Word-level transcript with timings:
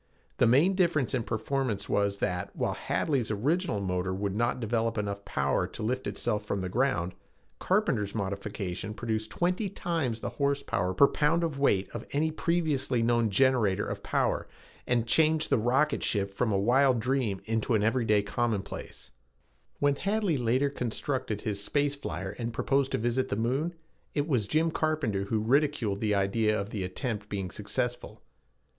The 0.37 0.47
main 0.47 0.73
difference 0.73 1.13
in 1.13 1.21
performance 1.21 1.87
was 1.87 2.17
that, 2.17 2.49
while 2.55 2.73
Hadley's 2.73 3.29
original 3.29 3.79
motor 3.79 4.15
would 4.15 4.35
not 4.35 4.59
develop 4.59 4.97
enough 4.97 5.23
power 5.25 5.67
to 5.67 5.83
lift 5.83 6.07
itself 6.07 6.43
from 6.43 6.61
the 6.61 6.69
ground, 6.69 7.13
Carpenter's 7.59 8.15
modification 8.15 8.95
produced 8.95 9.29
twenty 9.29 9.69
times 9.69 10.19
the 10.19 10.31
horsepower 10.41 10.95
per 10.95 11.07
pound 11.07 11.43
of 11.43 11.59
weight 11.59 11.87
of 11.91 12.07
any 12.13 12.31
previously 12.31 13.03
known 13.03 13.29
generator 13.29 13.85
of 13.85 14.01
power 14.01 14.47
and 14.87 15.05
changed 15.05 15.51
the 15.51 15.59
rocket 15.59 16.01
ship 16.01 16.33
from 16.33 16.51
a 16.51 16.57
wild 16.57 16.99
dream 16.99 17.39
to 17.61 17.75
an 17.75 17.83
everyday 17.83 18.23
commonplace. 18.23 19.11
When 19.77 19.97
Hadley 19.97 20.35
later 20.35 20.71
constructed 20.71 21.41
his 21.41 21.63
space 21.63 21.93
flyer 21.93 22.35
and 22.39 22.51
proposed 22.51 22.91
to 22.93 22.97
visit 22.97 23.29
the 23.29 23.35
moon, 23.35 23.75
it 24.15 24.27
was 24.27 24.47
Jim 24.47 24.71
Carpenter 24.71 25.25
who 25.25 25.41
ridiculed 25.43 26.01
the 26.01 26.15
idea 26.15 26.59
of 26.59 26.71
the 26.71 26.83
attempt 26.83 27.29
being 27.29 27.51
successful. 27.51 28.19